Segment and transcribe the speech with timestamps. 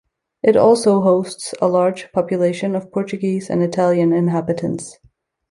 [0.41, 4.97] It also hosts a large population of Portuguese and Italian inhabitants.